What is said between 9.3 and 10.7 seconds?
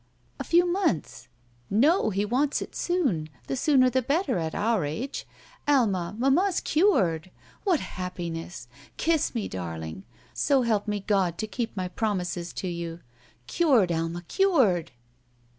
me, darling. So